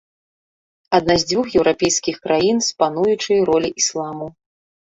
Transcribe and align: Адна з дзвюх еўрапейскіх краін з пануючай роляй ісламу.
Адна 0.97 1.17
з 1.23 1.27
дзвюх 1.31 1.47
еўрапейскіх 1.59 2.17
краін 2.25 2.65
з 2.69 2.73
пануючай 2.81 3.47
роляй 3.51 3.73
ісламу. 3.83 4.27